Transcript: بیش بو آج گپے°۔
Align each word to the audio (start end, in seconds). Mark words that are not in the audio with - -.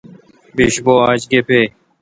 بیش 0.55 0.75
بو 0.85 0.93
آج 1.09 1.21
گپے°۔ 1.31 1.61